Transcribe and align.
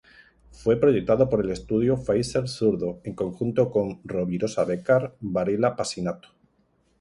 Fue 0.51 0.77
proyectado 0.77 1.29
por 1.29 1.41
el 1.45 1.51
estudio 1.51 1.95
Pfeifer-Zurdo 1.95 3.01
en 3.03 3.13
conjunto 3.13 3.69
con 3.69 4.01
Robirosa-Beccar 4.03 5.13
Varela-Pasinato. 5.19 6.29